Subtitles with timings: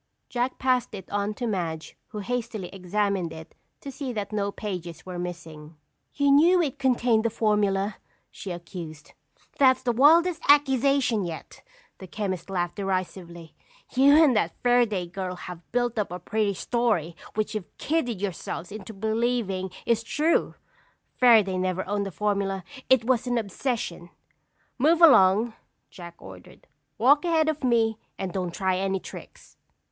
[0.29, 5.05] Jack passed it on to Madge who hastily examined it to see that no pages
[5.05, 5.75] were missing.
[6.15, 7.97] "You knew it contained the formula,"
[8.31, 9.13] she accused.
[9.59, 11.61] "That's the wildest accusation yet!"
[11.99, 13.53] the chemist laughed derisively.
[13.93, 18.71] "You and that Fairaday girl have built up a pretty story which you've kidded yourselves
[18.71, 20.55] into believing is true.
[21.21, 22.63] Fairaday never owned a formula.
[22.89, 24.09] It was an obsession."
[24.79, 25.53] "Move along!"
[25.91, 26.65] Jack ordered.
[26.97, 29.57] "Walk ahead of me and don't try any tricks."